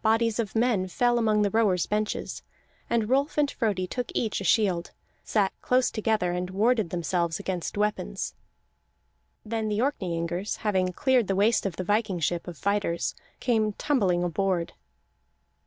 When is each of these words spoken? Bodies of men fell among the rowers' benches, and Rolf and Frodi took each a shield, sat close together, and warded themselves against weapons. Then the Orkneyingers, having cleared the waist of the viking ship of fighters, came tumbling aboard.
Bodies 0.00 0.38
of 0.38 0.56
men 0.56 0.88
fell 0.88 1.18
among 1.18 1.42
the 1.42 1.50
rowers' 1.50 1.84
benches, 1.84 2.42
and 2.88 3.10
Rolf 3.10 3.36
and 3.36 3.50
Frodi 3.50 3.86
took 3.86 4.10
each 4.14 4.40
a 4.40 4.44
shield, 4.44 4.92
sat 5.22 5.52
close 5.60 5.90
together, 5.90 6.32
and 6.32 6.48
warded 6.48 6.88
themselves 6.88 7.38
against 7.38 7.76
weapons. 7.76 8.32
Then 9.44 9.68
the 9.68 9.80
Orkneyingers, 9.82 10.56
having 10.64 10.94
cleared 10.94 11.26
the 11.26 11.36
waist 11.36 11.66
of 11.66 11.76
the 11.76 11.84
viking 11.84 12.20
ship 12.20 12.48
of 12.48 12.56
fighters, 12.56 13.14
came 13.38 13.74
tumbling 13.74 14.24
aboard. 14.24 14.72